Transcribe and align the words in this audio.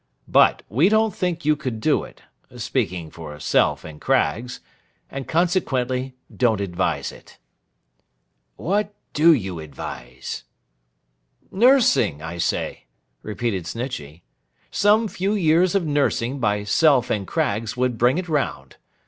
But, 0.27 0.63
we 0.67 0.89
don't 0.89 1.13
think 1.15 1.45
you 1.45 1.55
could 1.55 1.79
do 1.79 2.03
it—speaking 2.03 3.11
for 3.11 3.39
Self 3.39 3.83
and 3.85 4.01
Craggs—and 4.01 5.27
consequently 5.27 6.15
don't 6.35 6.59
advise 6.59 7.11
it.' 7.11 7.37
'What 8.55 8.95
do 9.13 9.31
you 9.31 9.59
advise?' 9.59 10.43
'Nursing, 11.51 12.19
I 12.19 12.39
say,' 12.39 12.85
repeated 13.21 13.67
Snitchey. 13.67 14.23
'Some 14.71 15.07
few 15.07 15.35
years 15.35 15.75
of 15.75 15.85
nursing 15.85 16.39
by 16.39 16.63
Self 16.63 17.11
and 17.11 17.27
Craggs 17.27 17.77
would 17.77 17.99
bring 17.99 18.17
it 18.17 18.27
round. 18.27 18.77